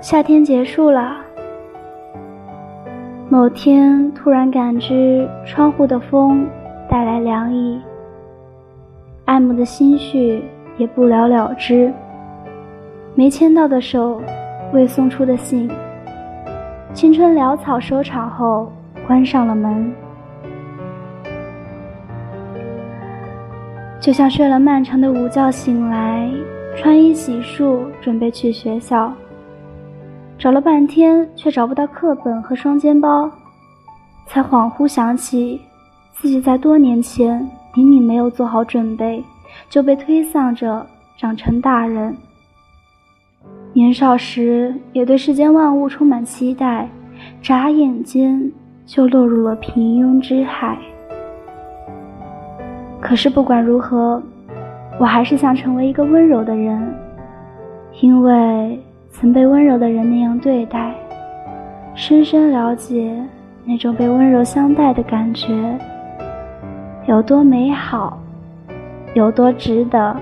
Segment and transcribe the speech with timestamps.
[0.00, 1.16] 夏天结束了。
[3.28, 6.46] 某天突然感知窗户的风
[6.88, 7.80] 带来凉意，
[9.24, 10.44] 爱慕的心绪
[10.76, 11.92] 也不了了之。
[13.14, 14.20] 没牵到的手，
[14.72, 15.70] 未送出的信。
[16.92, 18.70] 青春潦草收场后，
[19.06, 19.92] 关上了门。
[23.98, 26.28] 就像睡了漫长的午觉醒来，
[26.76, 29.12] 穿衣洗漱，准备去学校。
[30.42, 33.30] 找了半天，却找不到课本和双肩包，
[34.26, 35.60] 才恍惚想起，
[36.14, 39.22] 自己在多年前明明没有做好准备，
[39.70, 40.84] 就被推搡着
[41.16, 42.12] 长成大人。
[43.72, 46.88] 年少时也对世间万物充满期待，
[47.40, 48.50] 眨眼间
[48.84, 50.76] 就落入了平庸之海。
[53.00, 54.20] 可是不管如何，
[54.98, 56.92] 我还是想成为一个温柔的人，
[58.00, 58.76] 因为。
[59.12, 60.92] 曾被温柔的人那样对待，
[61.94, 63.14] 深深了解
[63.64, 65.78] 那种被温柔相待的感觉
[67.06, 68.18] 有多美好，
[69.14, 70.16] 有多值得。